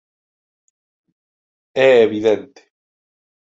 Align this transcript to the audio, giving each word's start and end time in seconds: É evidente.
É 1.87 1.89
evidente. 2.07 2.61